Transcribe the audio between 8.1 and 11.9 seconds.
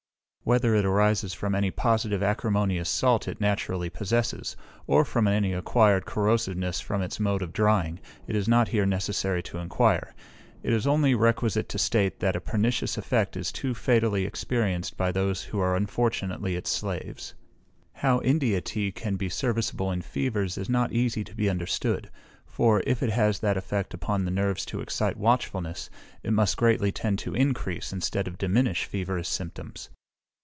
is not here necessary to enquire: it is only requisite to